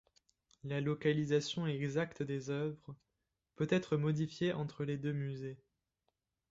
[0.63, 2.95] La localisation exacte des œuvres,
[3.55, 5.59] peut être modifiée entre les deux musées.